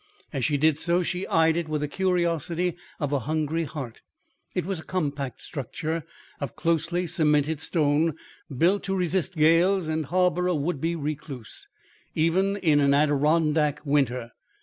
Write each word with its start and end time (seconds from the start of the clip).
As 0.33 0.43
she 0.43 0.57
did 0.57 0.79
so, 0.79 1.03
she 1.03 1.27
eyed 1.27 1.55
it 1.55 1.69
with 1.69 1.81
the 1.81 1.87
curiosity 1.87 2.75
of 2.99 3.13
a 3.13 3.19
hungry 3.19 3.65
heart. 3.65 4.01
It 4.55 4.65
was 4.65 4.79
a 4.79 4.83
compact 4.83 5.39
structure 5.41 6.05
of 6.39 6.55
closely 6.55 7.05
cemented 7.05 7.59
stone, 7.59 8.15
built 8.49 8.81
to 8.85 8.95
resist 8.95 9.37
gales 9.37 9.87
and 9.87 10.05
harbour 10.07 10.47
a 10.47 10.55
would 10.55 10.81
be 10.81 10.95
recluse, 10.95 11.67
even 12.15 12.57
in 12.57 12.79
an 12.79 12.95
Adirondack 12.95 13.85
winter. 13.85 14.31